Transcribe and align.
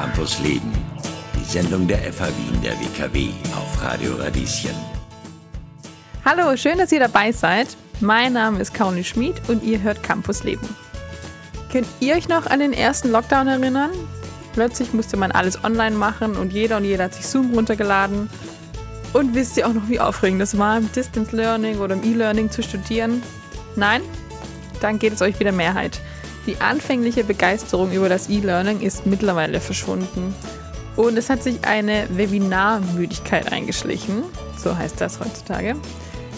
Campus 0.00 0.38
Leben, 0.38 0.72
die 1.38 1.44
Sendung 1.44 1.86
der 1.86 1.98
FH 1.98 2.28
Wien 2.28 2.62
der 2.62 2.72
WKW 2.80 3.28
auf 3.54 3.82
Radio 3.82 4.14
Radieschen. 4.14 4.74
Hallo, 6.24 6.56
schön, 6.56 6.78
dass 6.78 6.90
ihr 6.90 7.00
dabei 7.00 7.32
seid. 7.32 7.68
Mein 8.00 8.32
Name 8.32 8.60
ist 8.60 8.72
Kauni 8.72 9.04
Schmid 9.04 9.34
und 9.48 9.62
ihr 9.62 9.82
hört 9.82 10.02
Campus 10.02 10.42
Leben. 10.42 10.66
Könnt 11.70 11.86
ihr 12.00 12.14
euch 12.14 12.28
noch 12.28 12.46
an 12.46 12.60
den 12.60 12.72
ersten 12.72 13.10
Lockdown 13.10 13.46
erinnern? 13.46 13.90
Plötzlich 14.54 14.94
musste 14.94 15.18
man 15.18 15.32
alles 15.32 15.62
online 15.64 15.94
machen 15.94 16.34
und 16.34 16.54
jeder 16.54 16.78
und 16.78 16.84
jeder 16.86 17.04
hat 17.04 17.12
sich 17.12 17.26
Zoom 17.26 17.52
runtergeladen. 17.52 18.30
Und 19.12 19.34
wisst 19.34 19.58
ihr 19.58 19.68
auch 19.68 19.74
noch, 19.74 19.86
wie 19.90 20.00
aufregend 20.00 20.40
das 20.40 20.56
war, 20.56 20.78
im 20.78 20.90
Distance 20.92 21.36
Learning 21.36 21.78
oder 21.78 21.92
im 21.92 22.02
E-Learning 22.02 22.50
zu 22.50 22.62
studieren? 22.62 23.22
Nein? 23.76 24.00
Dann 24.80 24.98
geht 24.98 25.12
es 25.12 25.20
euch 25.20 25.38
wieder 25.38 25.52
Mehrheit. 25.52 26.00
Die 26.46 26.60
anfängliche 26.60 27.22
Begeisterung 27.22 27.92
über 27.92 28.08
das 28.08 28.30
E-Learning 28.30 28.80
ist 28.80 29.06
mittlerweile 29.06 29.60
verschwunden. 29.60 30.34
Und 30.96 31.16
es 31.16 31.28
hat 31.28 31.42
sich 31.42 31.64
eine 31.64 32.06
Webinarmüdigkeit 32.16 33.52
eingeschlichen. 33.52 34.24
So 34.56 34.76
heißt 34.76 35.00
das 35.00 35.20
heutzutage. 35.20 35.76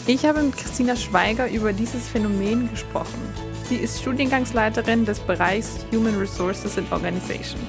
Ich 0.07 0.27
habe 0.27 0.43
mit 0.43 0.57
Christina 0.57 0.97
Schweiger 0.97 1.49
über 1.49 1.73
dieses 1.73 2.09
Phänomen 2.09 2.69
gesprochen. 2.71 3.33
Sie 3.69 3.77
ist 3.77 4.01
Studiengangsleiterin 4.01 5.05
des 5.05 5.21
Bereichs 5.21 5.87
Human 5.93 6.19
Resources 6.19 6.77
and 6.77 6.91
Organization. 6.91 7.61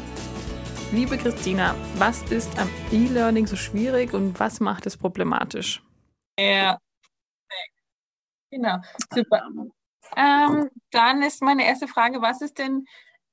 Liebe 0.92 1.18
Christina, 1.18 1.76
was 1.98 2.24
ist 2.24 2.58
am 2.60 2.70
E-Learning 2.92 3.46
so 3.48 3.56
schwierig 3.56 4.14
und 4.14 4.40
was 4.40 4.60
macht 4.60 4.86
es 4.86 4.98
problematisch? 4.98 5.84
Ja, 6.40 6.80
genau, 8.52 8.78
super. 9.14 9.44
Ähm, 10.16 10.70
dann 10.92 11.22
ist 11.22 11.42
meine 11.42 11.66
erste 11.66 11.88
Frage, 11.88 12.22
was 12.22 12.42
ist 12.42 12.58
denn 12.58 12.86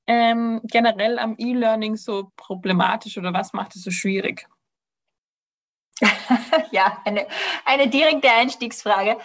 ähm, 0.07 0.61
generell 0.63 1.19
am 1.19 1.35
E-Learning 1.37 1.95
so 1.95 2.31
problematisch 2.35 3.17
oder 3.17 3.33
was 3.33 3.53
macht 3.53 3.75
es 3.75 3.83
so 3.83 3.91
schwierig? 3.91 4.47
ja, 6.71 7.01
eine, 7.05 7.27
eine 7.65 7.87
direkte 7.87 8.29
Einstiegsfrage. 8.29 9.17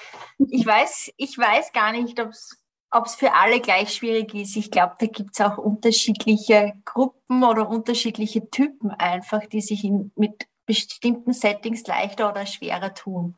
Ich 0.51 0.67
weiß, 0.67 1.13
ich 1.17 1.39
weiß 1.39 1.73
gar 1.73 1.93
nicht, 1.93 2.21
ob 2.21 3.07
es 3.07 3.15
für 3.15 3.33
alle 3.33 3.61
gleich 3.61 3.95
schwierig 3.95 4.35
ist. 4.35 4.57
Ich 4.57 4.71
glaube, 4.71 4.95
da 4.99 5.07
gibt 5.07 5.31
es 5.33 5.41
auch 5.41 5.59
unterschiedliche 5.59 6.75
Gruppen 6.85 7.43
oder 7.45 7.69
unterschiedliche 7.69 8.51
Typen 8.51 8.91
einfach, 8.91 9.47
die 9.47 9.61
sich 9.61 9.85
in, 9.85 10.13
mit 10.17 10.47
bestimmten 10.67 11.33
Settings 11.33 11.87
leichter 11.87 12.29
oder 12.29 12.45
schwerer 12.45 12.93
tun. 12.93 13.37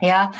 Ja, 0.00 0.32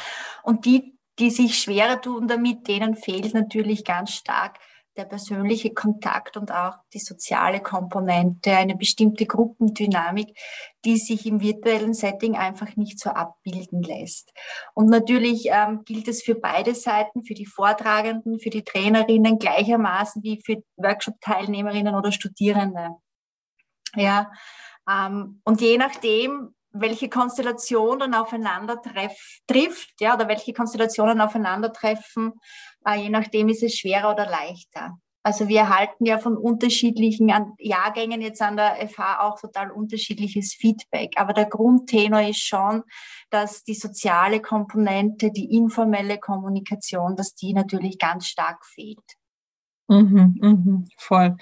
und 0.42 0.64
die, 0.64 0.95
die 1.18 1.30
sich 1.30 1.58
schwerer 1.58 2.00
tun 2.00 2.28
damit, 2.28 2.68
denen 2.68 2.94
fehlt 2.94 3.34
natürlich 3.34 3.84
ganz 3.84 4.12
stark 4.12 4.58
der 4.96 5.04
persönliche 5.04 5.74
Kontakt 5.74 6.36
und 6.36 6.50
auch 6.50 6.78
die 6.92 6.98
soziale 6.98 7.60
Komponente, 7.60 8.52
eine 8.52 8.76
bestimmte 8.76 9.26
Gruppendynamik, 9.26 10.36
die 10.84 10.96
sich 10.96 11.26
im 11.26 11.40
virtuellen 11.40 11.94
Setting 11.94 12.36
einfach 12.36 12.76
nicht 12.76 12.98
so 12.98 13.10
abbilden 13.10 13.82
lässt. 13.82 14.32
Und 14.74 14.88
natürlich 14.88 15.48
ähm, 15.50 15.82
gilt 15.84 16.08
es 16.08 16.22
für 16.22 16.34
beide 16.34 16.74
Seiten, 16.74 17.24
für 17.24 17.34
die 17.34 17.46
Vortragenden, 17.46 18.38
für 18.38 18.50
die 18.50 18.64
Trainerinnen 18.64 19.38
gleichermaßen 19.38 20.22
wie 20.22 20.40
für 20.42 20.62
Workshop-Teilnehmerinnen 20.76 21.94
oder 21.94 22.12
Studierende. 22.12 22.90
Ja, 23.94 24.30
ähm, 24.88 25.40
und 25.44 25.60
je 25.60 25.78
nachdem, 25.78 26.54
welche 26.80 27.08
Konstellation 27.08 27.98
dann 27.98 28.14
aufeinander 28.14 28.80
treff, 28.80 29.40
trifft, 29.46 30.00
ja, 30.00 30.14
oder 30.14 30.28
welche 30.28 30.52
Konstellationen 30.52 31.20
aufeinandertreffen, 31.20 32.32
äh, 32.86 33.00
je 33.00 33.10
nachdem 33.10 33.48
ist 33.48 33.62
es 33.62 33.76
schwerer 33.76 34.12
oder 34.12 34.26
leichter. 34.26 34.98
Also 35.26 35.48
wir 35.48 35.58
erhalten 35.58 36.06
ja 36.06 36.18
von 36.18 36.36
unterschiedlichen 36.36 37.32
Jahrgängen 37.58 38.20
jetzt 38.20 38.40
an 38.40 38.56
der 38.56 38.76
FH 38.88 39.22
auch 39.26 39.40
total 39.40 39.72
unterschiedliches 39.72 40.54
Feedback. 40.54 41.14
Aber 41.16 41.32
der 41.32 41.46
Grundtenor 41.46 42.20
ist 42.20 42.46
schon, 42.46 42.84
dass 43.30 43.64
die 43.64 43.74
soziale 43.74 44.40
Komponente, 44.40 45.32
die 45.32 45.56
informelle 45.56 46.18
Kommunikation, 46.18 47.16
dass 47.16 47.34
die 47.34 47.54
natürlich 47.54 47.98
ganz 47.98 48.28
stark 48.28 48.64
fehlt. 48.64 49.16
Mhm, 49.88 50.38
mhm, 50.40 50.88
voll. 50.96 51.36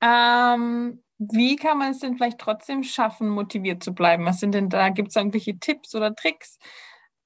Ähm, 0.00 1.02
wie 1.18 1.56
kann 1.56 1.78
man 1.78 1.92
es 1.92 2.00
denn 2.00 2.16
vielleicht 2.16 2.38
trotzdem 2.38 2.82
schaffen, 2.82 3.28
motiviert 3.28 3.82
zu 3.82 3.94
bleiben? 3.94 4.26
Was 4.26 4.40
sind 4.40 4.52
denn 4.52 4.68
da? 4.68 4.90
Gibt 4.90 5.08
es 5.08 5.16
irgendwelche 5.16 5.58
Tipps 5.58 5.94
oder 5.94 6.14
Tricks? 6.14 6.58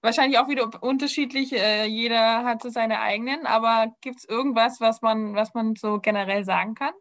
wahrscheinlich 0.03 0.39
auch 0.39 0.49
wieder 0.49 0.69
unterschiedlich. 0.83 1.53
Äh, 1.53 1.87
jeder 1.87 2.45
hat 2.45 2.63
so 2.63 2.69
seine 2.69 3.01
eigenen, 3.01 3.47
aber 3.47 3.93
gibt 4.01 4.19
es 4.19 4.25
irgendwas, 4.29 4.81
was 4.81 5.03
man, 5.03 5.35
was 5.35 5.55
man 5.55 5.75
so 5.77 5.99
generell 6.01 6.45
sagen 6.45 6.75
kann? 6.75 6.95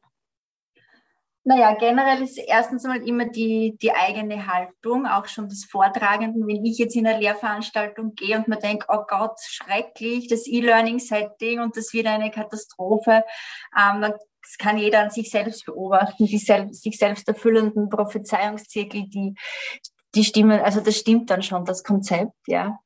Naja, 1.45 1.73
generell 1.73 2.21
ist 2.21 2.37
erstens 2.37 2.83
mal 2.83 3.01
immer 3.07 3.25
die, 3.25 3.75
die 3.81 3.91
eigene 3.93 4.45
Haltung, 4.45 5.07
auch 5.07 5.25
schon 5.25 5.47
des 5.47 5.65
Vortragenden. 5.65 6.45
Wenn 6.45 6.63
ich 6.65 6.77
jetzt 6.77 6.95
in 6.95 7.07
eine 7.07 7.19
Lehrveranstaltung 7.19 8.13
gehe 8.13 8.37
und 8.37 8.49
mir 8.49 8.59
denke, 8.59 8.85
oh 8.89 9.03
Gott, 9.07 9.39
schrecklich, 9.41 10.27
das 10.27 10.45
E-Learning-Setting 10.45 11.61
und 11.61 11.75
das 11.77 11.93
wird 11.93 12.07
eine 12.07 12.29
Katastrophe, 12.29 13.23
ähm, 13.75 14.01
dann 14.01 14.13
das 14.49 14.57
kann 14.57 14.79
jeder 14.79 15.01
an 15.01 15.11
sich 15.11 15.29
selbst 15.29 15.65
beobachten, 15.65 16.25
die 16.25 16.39
selbst, 16.39 16.81
sich 16.81 16.97
selbst 16.97 17.27
erfüllenden 17.27 17.87
Prophezeiungszirkel, 17.87 19.03
die, 19.07 19.35
die 20.15 20.23
stimmen, 20.23 20.59
also 20.59 20.79
das 20.79 20.97
stimmt 20.97 21.29
dann 21.29 21.43
schon, 21.43 21.65
das 21.65 21.83
Konzept, 21.83 22.33
ja. 22.47 22.79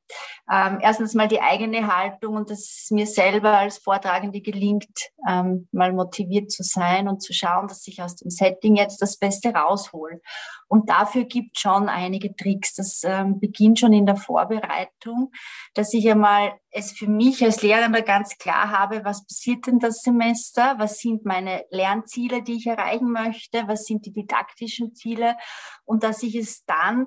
Ähm, 0.50 0.78
erstens 0.82 1.14
mal 1.14 1.28
die 1.28 1.40
eigene 1.40 1.86
Haltung 1.94 2.36
und 2.36 2.50
dass 2.50 2.60
es 2.60 2.90
mir 2.90 3.06
selber 3.06 3.58
als 3.58 3.78
Vortragende 3.78 4.40
gelingt, 4.40 5.10
ähm, 5.28 5.68
mal 5.72 5.92
motiviert 5.92 6.50
zu 6.50 6.62
sein 6.62 7.08
und 7.08 7.22
zu 7.22 7.32
schauen, 7.32 7.66
dass 7.66 7.86
ich 7.86 8.02
aus 8.02 8.16
dem 8.16 8.30
Setting 8.30 8.76
jetzt 8.76 9.00
das 9.00 9.16
Beste 9.16 9.54
raushol. 9.54 10.20
Und 10.68 10.90
dafür 10.90 11.24
gibt 11.24 11.58
schon 11.58 11.88
einige 11.88 12.34
Tricks. 12.34 12.74
Das 12.74 13.02
ähm, 13.04 13.38
beginnt 13.38 13.78
schon 13.78 13.92
in 13.92 14.06
der 14.06 14.16
Vorbereitung, 14.16 15.30
dass 15.74 15.94
ich 15.94 16.10
einmal 16.10 16.54
es 16.70 16.92
für 16.92 17.06
mich 17.06 17.42
als 17.44 17.62
Lehrender 17.62 18.02
ganz 18.02 18.36
klar 18.36 18.70
habe, 18.70 19.04
was 19.04 19.24
passiert 19.26 19.66
denn 19.66 19.78
das 19.78 20.02
Semester, 20.02 20.74
was 20.78 20.98
sind 20.98 21.24
meine 21.24 21.64
Lernziele, 21.70 22.42
die 22.42 22.54
ich 22.54 22.66
erreichen 22.66 23.12
möchte, 23.12 23.68
was 23.68 23.84
sind 23.84 24.04
die 24.06 24.12
didaktischen 24.12 24.94
Ziele 24.94 25.36
und 25.84 26.02
dass 26.02 26.22
ich 26.22 26.34
es 26.34 26.64
dann 26.64 27.06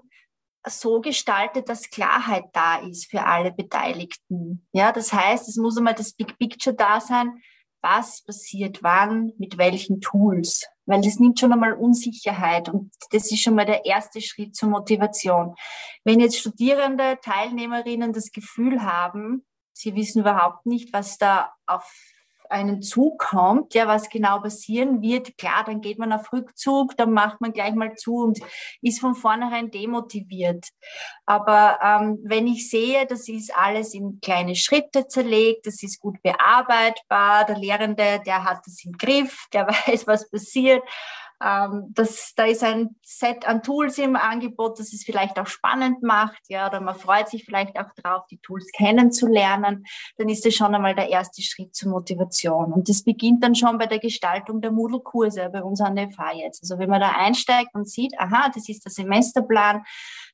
so 0.69 1.01
gestaltet, 1.01 1.69
dass 1.69 1.89
Klarheit 1.89 2.45
da 2.53 2.77
ist 2.77 3.09
für 3.09 3.25
alle 3.25 3.51
Beteiligten. 3.51 4.67
Ja, 4.71 4.91
das 4.91 5.13
heißt, 5.13 5.47
es 5.47 5.57
muss 5.57 5.77
einmal 5.77 5.95
das 5.95 6.13
Big 6.13 6.37
Picture 6.37 6.75
da 6.75 6.99
sein. 6.99 7.41
Was 7.81 8.23
passiert 8.23 8.81
wann, 8.81 9.33
mit 9.37 9.57
welchen 9.57 10.01
Tools? 10.01 10.67
Weil 10.85 11.01
das 11.01 11.19
nimmt 11.19 11.39
schon 11.39 11.53
einmal 11.53 11.73
Unsicherheit 11.73 12.69
und 12.69 12.91
das 13.11 13.31
ist 13.31 13.41
schon 13.41 13.55
mal 13.55 13.65
der 13.65 13.85
erste 13.85 14.19
Schritt 14.21 14.55
zur 14.55 14.69
Motivation. 14.69 15.55
Wenn 16.03 16.19
jetzt 16.19 16.37
Studierende, 16.37 17.19
Teilnehmerinnen 17.21 18.13
das 18.13 18.31
Gefühl 18.31 18.81
haben, 18.81 19.45
sie 19.73 19.95
wissen 19.95 20.21
überhaupt 20.21 20.65
nicht, 20.65 20.91
was 20.91 21.17
da 21.17 21.53
auf 21.65 21.89
einen 22.49 22.81
zukommt, 22.81 23.73
ja, 23.73 23.87
was 23.87 24.09
genau 24.09 24.39
passieren 24.39 25.01
wird, 25.01 25.37
klar, 25.37 25.63
dann 25.65 25.81
geht 25.81 25.99
man 25.99 26.13
auf 26.13 26.31
Rückzug, 26.31 26.95
dann 26.97 27.11
macht 27.11 27.41
man 27.41 27.53
gleich 27.53 27.73
mal 27.73 27.95
zu 27.95 28.15
und 28.17 28.39
ist 28.81 28.99
von 28.99 29.15
vornherein 29.15 29.71
demotiviert. 29.71 30.67
Aber 31.25 31.79
ähm, 31.81 32.19
wenn 32.23 32.47
ich 32.47 32.69
sehe, 32.69 33.05
das 33.05 33.27
ist 33.27 33.55
alles 33.55 33.93
in 33.93 34.19
kleine 34.21 34.55
Schritte 34.55 35.07
zerlegt, 35.07 35.67
das 35.67 35.83
ist 35.83 35.99
gut 35.99 36.21
bearbeitbar, 36.23 37.45
der 37.45 37.57
Lehrende, 37.57 38.21
der 38.25 38.43
hat 38.43 38.65
es 38.67 38.83
im 38.85 38.93
Griff, 38.93 39.47
der 39.53 39.67
weiß, 39.87 40.07
was 40.07 40.29
passiert 40.29 40.83
ähm, 41.43 41.93
das, 41.93 42.33
da 42.35 42.45
ist 42.45 42.63
ein 42.63 42.95
Set 43.03 43.47
an 43.47 43.61
Tools 43.61 43.97
im 43.97 44.15
Angebot, 44.15 44.79
das 44.79 44.93
es 44.93 45.03
vielleicht 45.03 45.37
auch 45.39 45.47
spannend 45.47 46.01
macht, 46.01 46.41
ja, 46.49 46.67
oder 46.67 46.81
man 46.81 46.95
freut 46.95 47.29
sich 47.29 47.45
vielleicht 47.45 47.77
auch 47.77 47.93
drauf, 47.95 48.25
die 48.31 48.39
Tools 48.39 48.69
kennenzulernen, 48.75 49.85
dann 50.17 50.29
ist 50.29 50.45
das 50.45 50.55
schon 50.55 50.73
einmal 50.73 50.95
der 50.95 51.09
erste 51.09 51.41
Schritt 51.41 51.75
zur 51.75 51.91
Motivation. 51.91 52.73
Und 52.73 52.89
das 52.89 53.03
beginnt 53.03 53.43
dann 53.43 53.55
schon 53.55 53.77
bei 53.77 53.85
der 53.85 53.99
Gestaltung 53.99 54.61
der 54.61 54.71
Moodle-Kurse 54.71 55.49
bei 55.51 55.61
uns 55.61 55.81
an 55.81 55.95
der 55.95 56.09
FH 56.09 56.33
jetzt. 56.33 56.63
Also 56.63 56.79
wenn 56.79 56.89
man 56.89 57.01
da 57.01 57.11
einsteigt 57.11 57.73
und 57.73 57.89
sieht, 57.89 58.19
aha, 58.19 58.49
das 58.53 58.67
ist 58.67 58.85
der 58.85 58.91
Semesterplan, 58.91 59.83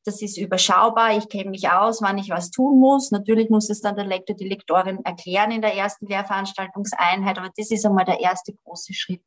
das 0.05 0.21
ist 0.21 0.38
überschaubar, 0.38 1.15
ich 1.17 1.29
kenne 1.29 1.51
mich 1.51 1.69
aus, 1.69 2.01
wann 2.01 2.17
ich 2.17 2.29
was 2.29 2.51
tun 2.51 2.79
muss. 2.79 3.11
Natürlich 3.11 3.50
muss 3.50 3.69
es 3.69 3.81
dann 3.81 3.95
der 3.95 4.05
Lektor, 4.05 4.35
die 4.35 4.50
Lektorin 4.50 5.03
erklären 5.05 5.51
in 5.51 5.61
der 5.61 5.75
ersten 5.75 6.07
Lehrveranstaltungseinheit, 6.07 7.38
aber 7.38 7.50
das 7.55 7.71
ist 7.71 7.85
einmal 7.85 8.05
der 8.05 8.19
erste 8.19 8.53
große 8.53 8.94
Schritt 8.94 9.23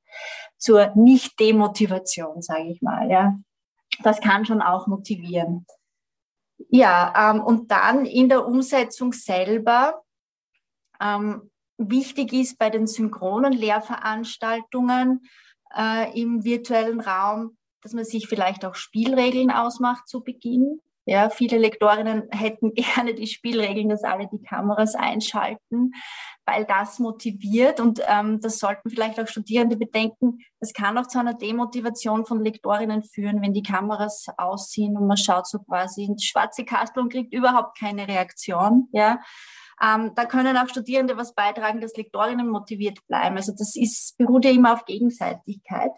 zur 0.58 0.92
Nicht-Demotivation, 0.94 2.42
sage 2.42 2.70
ich 2.70 2.82
mal. 2.82 3.10
Ja. 3.10 3.38
Das 4.02 4.20
kann 4.20 4.44
schon 4.44 4.60
auch 4.60 4.86
motivieren. 4.86 5.66
Ja, 6.68 7.30
ähm, 7.32 7.42
und 7.42 7.70
dann 7.70 8.04
in 8.06 8.28
der 8.28 8.46
Umsetzung 8.46 9.12
selber, 9.12 10.02
ähm, 11.00 11.50
wichtig 11.78 12.32
ist 12.32 12.58
bei 12.58 12.70
den 12.70 12.86
synchronen 12.86 13.52
Lehrveranstaltungen 13.52 15.26
äh, 15.76 16.20
im 16.20 16.44
virtuellen 16.44 17.00
Raum, 17.00 17.56
dass 17.86 17.92
man 17.92 18.04
sich 18.04 18.26
vielleicht 18.26 18.64
auch 18.64 18.74
Spielregeln 18.74 19.52
ausmacht 19.52 20.08
zu 20.08 20.24
Beginn. 20.24 20.80
Ja, 21.04 21.30
viele 21.30 21.56
Lektorinnen 21.56 22.24
hätten 22.32 22.74
gerne 22.74 23.14
die 23.14 23.28
Spielregeln, 23.28 23.88
dass 23.88 24.02
alle 24.02 24.26
die 24.26 24.42
Kameras 24.42 24.96
einschalten, 24.96 25.92
weil 26.44 26.64
das 26.64 26.98
motiviert 26.98 27.78
und 27.78 28.02
ähm, 28.08 28.40
das 28.40 28.58
sollten 28.58 28.90
vielleicht 28.90 29.20
auch 29.20 29.28
Studierende 29.28 29.76
bedenken. 29.76 30.38
Das 30.58 30.72
kann 30.72 30.98
auch 30.98 31.06
zu 31.06 31.20
einer 31.20 31.34
Demotivation 31.34 32.26
von 32.26 32.42
Lektorinnen 32.42 33.04
führen, 33.04 33.40
wenn 33.40 33.52
die 33.52 33.62
Kameras 33.62 34.26
aussehen 34.36 34.96
und 34.96 35.06
man 35.06 35.16
schaut 35.16 35.46
so 35.46 35.60
quasi 35.60 36.06
ins 36.06 36.24
schwarze 36.24 36.64
Kastel 36.64 37.04
und 37.04 37.12
kriegt 37.12 37.32
überhaupt 37.32 37.78
keine 37.78 38.08
Reaktion. 38.08 38.88
Ja, 38.90 39.20
ähm, 39.80 40.10
da 40.16 40.24
können 40.24 40.56
auch 40.56 40.68
Studierende 40.68 41.16
was 41.16 41.36
beitragen, 41.36 41.80
dass 41.80 41.96
Lektorinnen 41.96 42.48
motiviert 42.48 42.98
bleiben. 43.06 43.36
Also 43.36 43.52
das 43.56 43.76
ist, 43.76 44.18
beruht 44.18 44.44
ja 44.44 44.50
immer 44.50 44.72
auf 44.72 44.86
Gegenseitigkeit. 44.86 45.92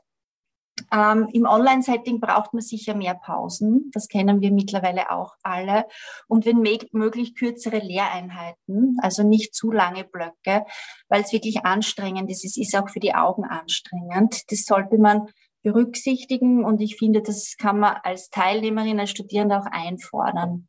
Ähm, 0.93 1.29
Im 1.32 1.44
Online-Setting 1.44 2.20
braucht 2.20 2.55
man 2.55 2.62
sicher 2.62 2.94
mehr 2.94 3.14
Pausen. 3.14 3.90
Das 3.93 4.08
kennen 4.08 4.40
wir 4.40 4.50
mittlerweile 4.50 5.11
auch 5.11 5.35
alle. 5.43 5.87
Und 6.26 6.46
wenn 6.46 6.58
möglich 6.93 7.35
kürzere 7.35 7.79
Lehreinheiten, 7.79 8.96
also 9.02 9.23
nicht 9.23 9.55
zu 9.55 9.70
lange 9.70 10.05
Blöcke, 10.05 10.64
weil 11.08 11.23
es 11.23 11.32
wirklich 11.32 11.64
anstrengend 11.64 12.31
ist. 12.31 12.44
Es 12.44 12.56
ist 12.56 12.76
auch 12.76 12.88
für 12.88 13.00
die 13.00 13.14
Augen 13.14 13.44
anstrengend. 13.44 14.50
Das 14.50 14.64
sollte 14.64 14.99
man 14.99 15.29
berücksichtigen. 15.62 16.64
Und 16.64 16.81
ich 16.81 16.96
finde, 16.96 17.23
das 17.23 17.56
kann 17.58 17.79
man 17.81 17.96
als 18.02 18.31
Teilnehmerin, 18.31 19.00
als 19.00 19.11
Studierende 19.11 19.58
auch 19.58 19.67
einfordern 19.67 20.69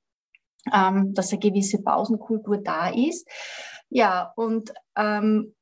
ähm, 0.74 1.14
dass 1.14 1.32
eine 1.32 1.40
gewisse 1.40 1.82
Pausenkultur 1.82 2.58
da 2.58 2.90
ist. 2.90 3.28
Ja, 3.90 4.34
und 4.36 4.72
ähm, 4.96 5.56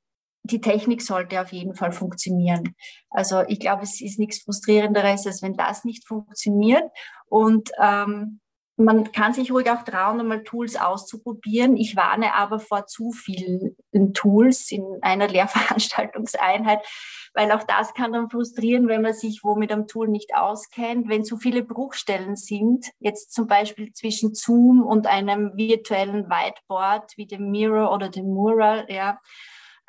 die 0.52 0.62
Technik 0.62 1.02
sollte 1.02 1.42
auf 1.42 1.52
jeden 1.52 1.76
Fall 1.76 1.92
funktionieren. 1.92 2.76
Also 3.10 3.44
ich 3.48 3.60
glaube, 3.60 3.84
es 3.84 4.02
ist 4.02 4.20
nichts 4.20 4.44
Frustrierenderes, 4.44 5.26
als 5.28 5.42
wenn 5.42 5.56
das 5.56 5.84
nicht 5.84 6.08
funktioniert. 6.08 6.84
Und 7.28 7.72
ähm, 7.82 8.40
man 8.80 9.12
kann 9.12 9.34
sich 9.34 9.52
ruhig 9.52 9.70
auch 9.72 9.84
trauen, 9.84 10.20
einmal 10.20 10.44
Tools 10.44 10.76
auszuprobieren. 10.76 11.76
Ich 11.76 11.96
warne 11.96 12.36
aber 12.36 12.60
vor 12.60 12.86
zu 12.86 13.12
vielen 13.12 13.76
Tools 14.14 14.72
in 14.72 14.86
einer 15.02 15.28
Lehrveranstaltungseinheit, 15.28 16.86
weil 17.34 17.52
auch 17.52 17.64
das 17.64 17.96
kann 17.96 18.14
dann 18.14 18.30
frustrieren, 18.30 18.88
wenn 18.88 19.02
man 19.02 19.14
sich 19.14 19.42
wo 19.44 19.56
mit 19.56 19.72
einem 19.72 19.88
Tool 19.88 20.08
nicht 20.08 20.36
auskennt. 20.36 21.10
Wenn 21.10 21.26
zu 21.26 21.38
viele 21.38 21.64
Bruchstellen 21.64 22.36
sind, 22.36 22.86
jetzt 23.00 23.34
zum 23.34 23.48
Beispiel 23.48 23.94
zwischen 23.94 24.36
Zoom 24.36 24.84
und 24.84 25.08
einem 25.08 25.58
virtuellen 25.58 26.30
Whiteboard 26.30 27.18
wie 27.18 27.26
dem 27.26 27.50
Mirror 27.50 27.92
oder 27.92 28.10
dem 28.10 28.28
Mural, 28.28 28.86
ja, 28.90 29.20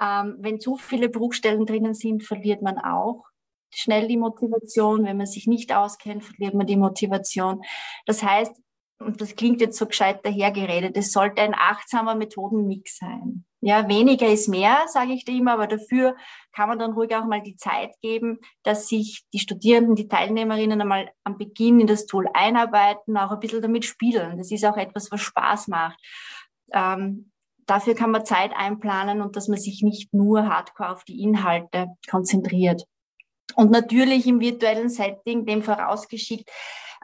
ähm, 0.01 0.37
wenn 0.39 0.61
zu 0.61 0.77
viele 0.77 1.09
Bruchstellen 1.09 1.67
drinnen 1.67 1.95
sind, 1.95 2.23
verliert 2.25 2.63
man 2.63 2.79
auch 2.79 3.25
schnell 3.71 4.09
die 4.09 4.17
Motivation. 4.17 5.05
Wenn 5.05 5.17
man 5.17 5.27
sich 5.27 5.47
nicht 5.47 5.73
auskennt, 5.75 6.25
verliert 6.25 6.55
man 6.55 6.67
die 6.67 6.77
Motivation. 6.77 7.63
Das 8.07 8.23
heißt, 8.23 8.53
und 9.01 9.21
das 9.21 9.37
klingt 9.37 9.61
jetzt 9.61 9.79
so 9.79 9.87
gescheit 9.87 10.25
dahergeredet, 10.25 10.97
es 10.97 11.13
sollte 11.13 11.43
ein 11.43 11.55
achtsamer 11.55 12.17
Methodenmix 12.17 12.99
sein. 12.99 13.45
Ja, 13.61 13.89
weniger 13.89 14.27
ist 14.29 14.49
mehr, 14.49 14.85
sage 14.89 15.13
ich 15.13 15.25
dir 15.25 15.37
immer, 15.37 15.53
aber 15.53 15.67
dafür 15.67 16.17
kann 16.53 16.69
man 16.69 16.79
dann 16.79 16.93
ruhig 16.93 17.15
auch 17.15 17.25
mal 17.25 17.43
die 17.43 17.57
Zeit 17.57 17.93
geben, 18.01 18.39
dass 18.63 18.89
sich 18.89 19.25
die 19.33 19.39
Studierenden, 19.39 19.97
die 19.97 20.09
Teilnehmerinnen 20.09 20.81
einmal 20.81 21.11
am 21.25 21.39
Beginn 21.39 21.81
in 21.81 21.87
das 21.87 22.07
Tool 22.07 22.29
einarbeiten, 22.35 23.17
auch 23.17 23.33
ein 23.33 23.41
bisschen 23.41 23.63
damit 23.63 23.85
spielen. 23.85 24.39
Das 24.39 24.51
ist 24.51 24.65
auch 24.65 24.77
etwas, 24.77 25.11
was 25.11 25.21
Spaß 25.21 25.69
macht. 25.69 25.99
Ähm, 26.73 27.33
dafür 27.69 27.95
kann 27.95 28.11
man 28.11 28.25
Zeit 28.25 28.53
einplanen 28.57 29.21
und 29.21 29.37
dass 29.37 29.49
man 29.49 29.59
sich 29.59 29.83
nicht 29.83 30.13
nur 30.13 30.49
hardcore 30.49 30.91
auf 30.91 31.05
die 31.05 31.23
Inhalte 31.23 31.89
konzentriert. 32.11 32.85
Und 33.55 33.71
natürlich 33.71 34.27
im 34.27 34.41
virtuellen 34.41 34.89
Setting, 34.89 35.47
dem 35.47 35.63
vorausgeschickt, 35.63 36.51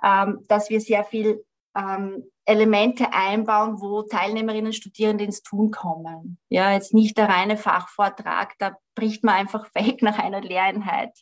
ähm, 0.02 0.44
dass 0.48 0.70
wir 0.70 0.80
sehr 0.80 1.04
viel 1.04 1.44
ähm, 1.76 2.24
Elemente 2.44 3.12
einbauen, 3.12 3.80
wo 3.80 4.02
Teilnehmerinnen, 4.02 4.72
Studierende 4.72 5.24
ins 5.24 5.42
Tun 5.42 5.70
kommen. 5.70 6.38
Ja, 6.48 6.72
jetzt 6.72 6.94
nicht 6.94 7.16
der 7.16 7.28
reine 7.28 7.56
Fachvortrag, 7.56 8.54
da 8.58 8.76
bricht 8.94 9.24
man 9.24 9.34
einfach 9.34 9.68
weg 9.74 10.02
nach 10.02 10.18
einer 10.18 10.40
Lehreinheit. 10.40 11.12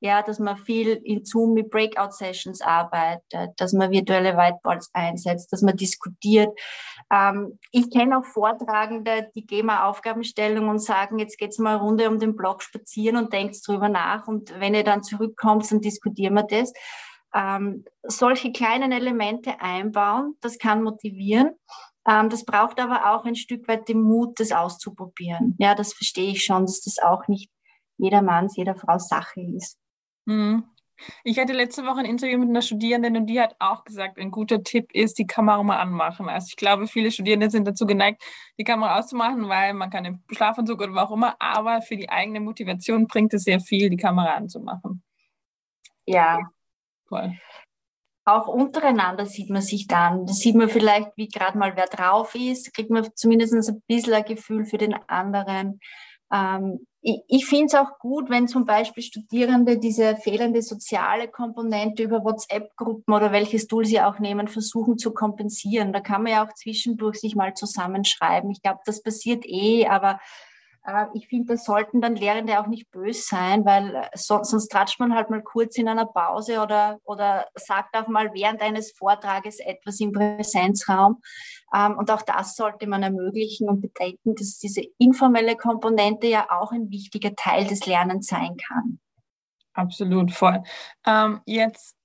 Ja, 0.00 0.22
dass 0.22 0.38
man 0.38 0.56
viel 0.56 1.00
in 1.04 1.24
Zoom 1.24 1.52
mit 1.52 1.70
Breakout-Sessions 1.70 2.62
arbeitet, 2.62 3.50
dass 3.58 3.72
man 3.72 3.90
virtuelle 3.90 4.36
Whiteboards 4.36 4.90
einsetzt, 4.94 5.52
dass 5.52 5.62
man 5.62 5.76
diskutiert. 5.76 6.58
Ähm, 7.12 7.58
ich 7.70 7.90
kenne 7.90 8.18
auch 8.18 8.24
Vortragende, 8.24 9.30
die 9.34 9.46
gehen 9.46 9.66
mal 9.66 9.88
Aufgabenstellung 9.88 10.68
und 10.68 10.78
sagen, 10.78 11.18
jetzt 11.18 11.38
geht's 11.38 11.58
mal 11.58 11.76
eine 11.76 11.82
Runde 11.82 12.08
um 12.08 12.18
den 12.18 12.34
Block 12.34 12.62
spazieren 12.62 13.16
und 13.16 13.32
denkt 13.32 13.56
drüber 13.66 13.88
nach 13.88 14.26
und 14.26 14.58
wenn 14.58 14.74
ihr 14.74 14.84
dann 14.84 15.02
zurückkommt, 15.02 15.70
dann 15.70 15.80
diskutieren 15.80 16.34
wir 16.34 16.44
das 16.44 16.72
ähm, 17.34 17.84
solche 18.02 18.52
kleinen 18.52 18.92
Elemente 18.92 19.60
einbauen. 19.60 20.36
Das 20.40 20.58
kann 20.58 20.82
motivieren. 20.82 21.52
Ähm, 22.06 22.28
das 22.28 22.44
braucht 22.44 22.80
aber 22.80 23.12
auch 23.12 23.24
ein 23.24 23.36
Stück 23.36 23.68
weit 23.68 23.88
den 23.88 24.02
Mut, 24.02 24.40
das 24.40 24.52
auszuprobieren. 24.52 25.56
Ja, 25.58 25.74
das 25.74 25.92
verstehe 25.92 26.32
ich 26.32 26.44
schon, 26.44 26.66
dass 26.66 26.80
das 26.82 26.98
auch 26.98 27.28
nicht 27.28 27.50
jedermanns, 27.98 28.56
jeder 28.56 28.74
Frau 28.74 28.98
Sache 28.98 29.40
ist. 29.40 29.78
Mhm. 30.26 30.64
Ich 31.24 31.38
hatte 31.38 31.54
letzte 31.54 31.86
Woche 31.86 32.00
ein 32.00 32.04
Interview 32.04 32.38
mit 32.38 32.50
einer 32.50 32.60
Studierenden 32.60 33.16
und 33.16 33.26
die 33.26 33.40
hat 33.40 33.56
auch 33.58 33.84
gesagt, 33.84 34.18
ein 34.18 34.30
guter 34.30 34.62
Tipp 34.62 34.92
ist, 34.92 35.18
die 35.18 35.26
Kamera 35.26 35.62
mal 35.62 35.78
anmachen. 35.78 36.28
Also 36.28 36.48
ich 36.50 36.56
glaube, 36.56 36.86
viele 36.86 37.10
Studierende 37.10 37.48
sind 37.48 37.66
dazu 37.66 37.86
geneigt, 37.86 38.22
die 38.58 38.64
Kamera 38.64 38.98
auszumachen, 38.98 39.48
weil 39.48 39.72
man 39.72 39.88
kann 39.88 40.04
im 40.04 40.22
Schlafanzug 40.30 40.82
oder 40.82 40.92
wo 40.92 40.98
auch 40.98 41.12
immer, 41.12 41.36
aber 41.38 41.80
für 41.80 41.96
die 41.96 42.10
eigene 42.10 42.40
Motivation 42.40 43.06
bringt 43.06 43.32
es 43.32 43.44
sehr 43.44 43.60
viel, 43.60 43.88
die 43.88 43.96
Kamera 43.96 44.34
anzumachen. 44.34 45.02
Ja, 46.04 46.40
Voll. 47.10 47.36
Auch 48.24 48.46
untereinander 48.46 49.26
sieht 49.26 49.50
man 49.50 49.62
sich 49.62 49.88
dann. 49.88 50.24
Da 50.24 50.32
sieht 50.32 50.54
man 50.54 50.68
vielleicht, 50.68 51.10
wie 51.16 51.26
gerade 51.26 51.58
mal 51.58 51.76
wer 51.76 51.86
drauf 51.86 52.36
ist, 52.36 52.72
kriegt 52.72 52.90
man 52.90 53.08
zumindest 53.16 53.52
ein 53.68 53.82
bisschen 53.88 54.14
ein 54.14 54.24
Gefühl 54.24 54.64
für 54.64 54.78
den 54.78 54.94
anderen. 55.08 55.80
Ähm, 56.32 56.86
ich, 57.02 57.22
ich 57.28 57.46
finde 57.46 57.66
es 57.66 57.74
auch 57.74 57.98
gut, 57.98 58.28
wenn 58.28 58.46
zum 58.46 58.66
Beispiel 58.66 59.02
Studierende 59.02 59.78
diese 59.78 60.16
fehlende 60.16 60.62
soziale 60.62 61.28
Komponente 61.28 62.02
über 62.02 62.24
WhatsApp-Gruppen 62.24 63.14
oder 63.14 63.32
welches 63.32 63.66
Tool 63.66 63.84
sie 63.84 64.00
auch 64.00 64.18
nehmen, 64.18 64.48
versuchen 64.48 64.98
zu 64.98 65.12
kompensieren. 65.12 65.92
Da 65.92 66.00
kann 66.00 66.22
man 66.22 66.32
ja 66.32 66.46
auch 66.46 66.52
zwischendurch 66.54 67.20
sich 67.20 67.34
mal 67.34 67.54
zusammenschreiben. 67.54 68.50
Ich 68.50 68.62
glaube, 68.62 68.80
das 68.84 69.02
passiert 69.02 69.44
eh, 69.46 69.86
aber 69.86 70.20
ich 71.14 71.28
finde, 71.28 71.54
das 71.54 71.64
sollten 71.64 72.00
dann 72.00 72.16
Lehrende 72.16 72.60
auch 72.60 72.66
nicht 72.66 72.90
böse 72.90 73.22
sein, 73.22 73.64
weil 73.64 73.94
äh, 73.94 74.08
sonst, 74.14 74.50
sonst 74.50 74.68
tratscht 74.68 75.00
man 75.00 75.14
halt 75.14 75.30
mal 75.30 75.42
kurz 75.42 75.76
in 75.76 75.88
einer 75.88 76.06
Pause 76.06 76.60
oder, 76.60 76.98
oder 77.04 77.46
sagt 77.54 77.96
auch 77.96 78.08
mal 78.08 78.32
während 78.34 78.62
eines 78.62 78.92
Vortrages 78.92 79.58
etwas 79.60 80.00
im 80.00 80.12
Präsenzraum. 80.12 81.20
Ähm, 81.74 81.96
und 81.98 82.10
auch 82.10 82.22
das 82.22 82.56
sollte 82.56 82.86
man 82.86 83.02
ermöglichen 83.02 83.68
und 83.68 83.80
bedenken, 83.80 84.34
dass 84.34 84.58
diese 84.58 84.82
informelle 84.98 85.56
Komponente 85.56 86.26
ja 86.26 86.46
auch 86.50 86.72
ein 86.72 86.90
wichtiger 86.90 87.34
Teil 87.34 87.66
des 87.66 87.86
Lernens 87.86 88.26
sein 88.26 88.56
kann. 88.56 88.98
Absolut, 89.74 90.32
voll. 90.32 90.62
Ähm, 91.06 91.40
jetzt 91.46 91.96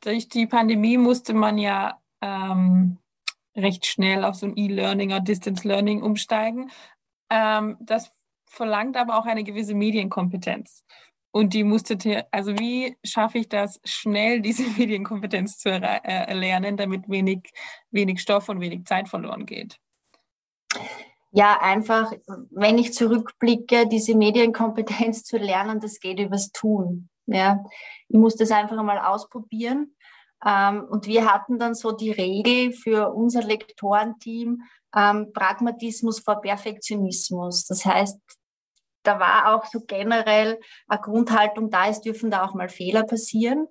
durch 0.00 0.28
die 0.28 0.46
Pandemie 0.46 0.98
musste 0.98 1.34
man 1.34 1.58
ja 1.58 2.00
ähm, 2.20 2.98
recht 3.56 3.86
schnell 3.86 4.24
auf 4.24 4.36
so 4.36 4.46
ein 4.46 4.56
E-Learning 4.56 5.10
oder 5.10 5.20
Distance 5.20 5.66
Learning 5.66 6.02
umsteigen. 6.02 6.70
Ähm, 7.30 7.76
das 7.80 8.10
verlangt 8.50 8.96
aber 8.96 9.18
auch 9.18 9.26
eine 9.26 9.44
gewisse 9.44 9.74
Medienkompetenz. 9.74 10.84
Und 11.30 11.52
die 11.52 11.62
musste, 11.62 12.26
also 12.32 12.58
wie 12.58 12.96
schaffe 13.04 13.38
ich 13.38 13.48
das, 13.48 13.80
schnell 13.84 14.40
diese 14.40 14.62
Medienkompetenz 14.78 15.58
zu 15.58 15.68
äh, 15.70 16.00
erlernen, 16.02 16.76
damit 16.76 17.08
wenig, 17.08 17.50
wenig 17.90 18.20
Stoff 18.20 18.48
und 18.48 18.60
wenig 18.60 18.86
Zeit 18.86 19.08
verloren 19.08 19.46
geht? 19.46 19.78
Ja, 21.30 21.60
einfach, 21.60 22.12
wenn 22.50 22.78
ich 22.78 22.94
zurückblicke, 22.94 23.86
diese 23.86 24.16
Medienkompetenz 24.16 25.24
zu 25.24 25.36
lernen, 25.36 25.78
das 25.80 26.00
geht 26.00 26.18
übers 26.18 26.50
Tun. 26.52 27.10
Ja, 27.26 27.62
ich 28.08 28.18
muss 28.18 28.36
das 28.36 28.50
einfach 28.50 28.78
einmal 28.78 28.98
ausprobieren. 28.98 29.94
Ähm, 30.44 30.86
und 30.88 31.06
wir 31.06 31.30
hatten 31.30 31.58
dann 31.58 31.74
so 31.74 31.92
die 31.92 32.10
Regel 32.10 32.72
für 32.72 33.12
unser 33.12 33.42
Lektorenteam, 33.42 34.62
ähm, 34.96 35.32
Pragmatismus 35.34 36.20
vor 36.20 36.40
Perfektionismus. 36.40 37.66
Das 37.66 37.84
heißt, 37.84 38.18
da 39.08 39.18
war 39.18 39.54
auch 39.54 39.64
so 39.64 39.80
generell 39.80 40.60
eine 40.86 41.00
Grundhaltung 41.00 41.70
da, 41.70 41.88
es 41.88 42.02
dürfen 42.02 42.30
da 42.30 42.44
auch 42.44 42.52
mal 42.52 42.68
Fehler 42.68 43.04
passieren. 43.04 43.66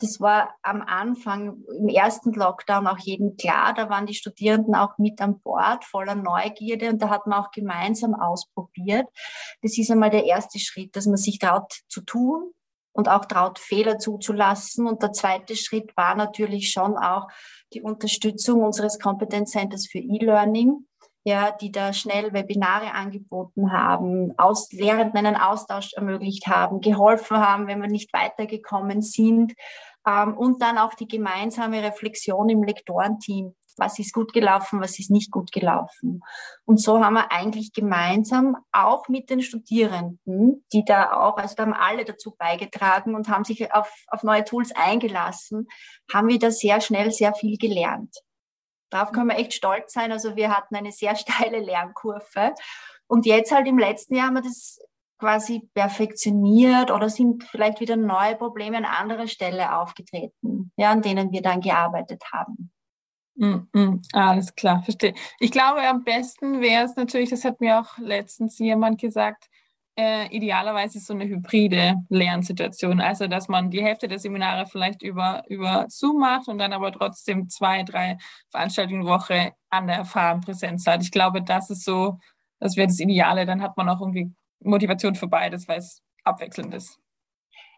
Das 0.00 0.18
war 0.18 0.54
am 0.62 0.80
Anfang, 0.80 1.62
im 1.78 1.88
ersten 1.88 2.32
Lockdown 2.32 2.86
auch 2.86 2.96
jedem 2.96 3.36
klar. 3.36 3.74
Da 3.74 3.90
waren 3.90 4.06
die 4.06 4.14
Studierenden 4.14 4.74
auch 4.74 4.96
mit 4.96 5.20
an 5.20 5.38
Bord, 5.40 5.84
voller 5.84 6.14
Neugierde 6.14 6.88
und 6.88 7.02
da 7.02 7.10
hat 7.10 7.26
man 7.26 7.38
auch 7.38 7.50
gemeinsam 7.50 8.14
ausprobiert. 8.14 9.06
Das 9.60 9.76
ist 9.76 9.90
einmal 9.90 10.08
der 10.08 10.24
erste 10.24 10.58
Schritt, 10.58 10.96
dass 10.96 11.04
man 11.04 11.18
sich 11.18 11.38
traut 11.38 11.82
zu 11.88 12.00
tun 12.00 12.50
und 12.92 13.10
auch 13.10 13.26
traut, 13.26 13.58
Fehler 13.58 13.98
zuzulassen. 13.98 14.86
Und 14.86 15.02
der 15.02 15.12
zweite 15.12 15.56
Schritt 15.56 15.94
war 15.98 16.14
natürlich 16.14 16.70
schon 16.70 16.96
auch 16.96 17.28
die 17.74 17.82
Unterstützung 17.82 18.62
unseres 18.62 18.98
Competence 18.98 19.52
für 19.86 19.98
E-Learning, 19.98 20.86
ja, 21.24 21.50
die 21.50 21.70
da 21.70 21.92
schnell 21.92 22.32
Webinare 22.32 22.94
angeboten 22.94 23.72
haben, 23.72 24.32
aus 24.38 24.72
Lehrenden 24.72 25.26
einen 25.26 25.36
Austausch 25.36 25.92
ermöglicht 25.94 26.46
haben, 26.46 26.80
geholfen 26.80 27.36
haben, 27.36 27.66
wenn 27.66 27.80
wir 27.82 27.88
nicht 27.88 28.12
weitergekommen 28.12 29.02
sind. 29.02 29.52
Ähm, 30.06 30.36
und 30.36 30.62
dann 30.62 30.78
auch 30.78 30.94
die 30.94 31.08
gemeinsame 31.08 31.82
Reflexion 31.82 32.48
im 32.48 32.62
Lektorenteam. 32.62 33.54
Was 33.76 33.98
ist 33.98 34.12
gut 34.12 34.32
gelaufen, 34.32 34.80
was 34.80 34.98
ist 34.98 35.10
nicht 35.10 35.30
gut 35.30 35.52
gelaufen? 35.52 36.22
Und 36.64 36.80
so 36.80 37.02
haben 37.02 37.14
wir 37.14 37.32
eigentlich 37.32 37.72
gemeinsam 37.72 38.56
auch 38.72 39.08
mit 39.08 39.30
den 39.30 39.42
Studierenden, 39.42 40.64
die 40.72 40.84
da 40.84 41.12
auch, 41.12 41.36
also 41.36 41.54
da 41.54 41.62
haben 41.62 41.72
alle 41.72 42.04
dazu 42.04 42.34
beigetragen 42.36 43.14
und 43.14 43.28
haben 43.28 43.44
sich 43.44 43.72
auf, 43.72 43.90
auf 44.08 44.22
neue 44.22 44.44
Tools 44.44 44.72
eingelassen, 44.74 45.66
haben 46.12 46.28
wir 46.28 46.38
da 46.38 46.50
sehr 46.50 46.80
schnell 46.80 47.10
sehr 47.10 47.34
viel 47.34 47.56
gelernt. 47.56 48.14
Darauf 48.90 49.12
können 49.12 49.30
wir 49.30 49.38
echt 49.38 49.54
stolz 49.54 49.92
sein. 49.92 50.12
Also 50.12 50.36
wir 50.36 50.54
hatten 50.54 50.76
eine 50.76 50.92
sehr 50.92 51.16
steile 51.16 51.60
Lernkurve. 51.60 52.54
Und 53.06 53.26
jetzt 53.26 53.52
halt 53.52 53.66
im 53.66 53.78
letzten 53.78 54.14
Jahr 54.14 54.26
haben 54.26 54.34
wir 54.34 54.42
das 54.42 54.78
quasi 55.18 55.68
perfektioniert 55.74 56.90
oder 56.90 57.08
sind 57.08 57.44
vielleicht 57.44 57.80
wieder 57.80 57.96
neue 57.96 58.36
Probleme 58.36 58.78
an 58.78 58.84
anderer 58.86 59.26
Stelle 59.26 59.76
aufgetreten, 59.78 60.72
ja, 60.76 60.90
an 60.90 61.02
denen 61.02 61.30
wir 61.30 61.42
dann 61.42 61.60
gearbeitet 61.60 62.22
haben. 62.32 62.72
Mm, 63.36 63.68
mm, 63.72 64.02
alles 64.12 64.54
klar, 64.54 64.82
verstehe. 64.82 65.14
Ich 65.38 65.50
glaube, 65.50 65.82
am 65.82 66.04
besten 66.04 66.60
wäre 66.60 66.84
es 66.84 66.96
natürlich, 66.96 67.30
das 67.30 67.44
hat 67.44 67.60
mir 67.60 67.80
auch 67.80 67.98
letztens 67.98 68.58
jemand 68.58 69.00
gesagt, 69.00 69.48
äh, 69.96 70.26
idealerweise 70.34 71.00
so 71.00 71.12
eine 71.12 71.26
hybride 71.26 71.94
Lernsituation. 72.08 73.00
Also, 73.00 73.26
dass 73.26 73.48
man 73.48 73.70
die 73.70 73.82
Hälfte 73.82 74.08
der 74.08 74.18
Seminare 74.18 74.66
vielleicht 74.66 75.02
über, 75.02 75.42
über 75.48 75.86
Zoom 75.88 76.18
macht 76.20 76.48
und 76.48 76.58
dann 76.58 76.72
aber 76.72 76.92
trotzdem 76.92 77.48
zwei, 77.48 77.82
drei 77.82 78.16
Veranstaltungen 78.50 79.06
Woche 79.06 79.52
an 79.68 79.86
der 79.86 79.96
Erfahrung 79.96 80.40
Präsenz 80.40 80.86
hat. 80.86 81.02
Ich 81.02 81.10
glaube, 81.10 81.42
das 81.42 81.70
ist 81.70 81.84
so, 81.84 82.18
das 82.58 82.76
wäre 82.76 82.88
das 82.88 83.00
Ideale. 83.00 83.46
Dann 83.46 83.62
hat 83.62 83.76
man 83.76 83.88
auch 83.88 84.00
irgendwie 84.00 84.32
Motivation 84.60 85.14
für 85.14 85.28
beides, 85.28 85.68
weil 85.68 85.78
es 85.78 86.02
abwechselnd 86.24 86.74
ist. 86.74 86.98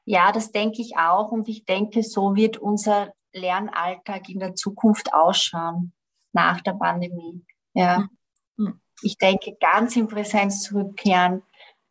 Ja, 0.04 0.33
das 0.33 0.50
denke 0.50 0.83
ich 0.83 0.97
auch. 0.97 1.31
Und 1.31 1.49
ich 1.49 1.64
denke, 1.64 2.02
so 2.02 2.35
wird 2.35 2.59
unser 2.59 3.12
Lernalltag 3.33 4.28
in 4.28 4.40
der 4.40 4.54
Zukunft 4.54 5.14
ausschauen, 5.14 5.92
nach 6.33 6.61
der 6.61 6.73
Pandemie. 6.73 7.45
Ja. 7.75 8.09
Mhm. 8.57 8.81
Ich 9.02 9.16
denke, 9.16 9.57
ganz 9.61 9.97
in 9.97 10.09
Präsenz 10.09 10.62
zurückkehren 10.62 11.42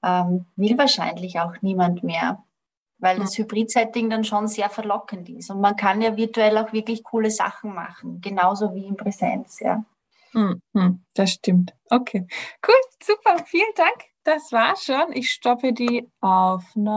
ähm, 0.03 0.45
will 0.55 0.77
wahrscheinlich 0.77 1.39
auch 1.39 1.53
niemand 1.61 2.03
mehr, 2.03 2.43
weil 2.99 3.19
das 3.19 3.37
Hybrid-Setting 3.37 4.09
dann 4.09 4.23
schon 4.23 4.47
sehr 4.47 4.69
verlockend 4.69 5.29
ist. 5.29 5.49
Und 5.49 5.61
man 5.61 5.75
kann 5.75 6.01
ja 6.01 6.15
virtuell 6.17 6.57
auch 6.57 6.71
wirklich 6.73 7.03
coole 7.03 7.31
Sachen 7.31 7.73
machen, 7.73 8.21
genauso 8.21 8.73
wie 8.73 8.85
in 8.85 8.97
Präsenz, 8.97 9.59
ja. 9.59 9.83
Mhm, 10.33 11.03
das 11.13 11.31
stimmt. 11.31 11.73
Okay, 11.89 12.25
cool, 12.65 12.75
super, 13.03 13.43
vielen 13.45 13.73
Dank. 13.75 14.05
Das 14.23 14.51
war 14.51 14.75
schon. 14.75 15.13
Ich 15.13 15.31
stoppe 15.31 15.73
die 15.73 16.07
Aufnahme. 16.21 16.89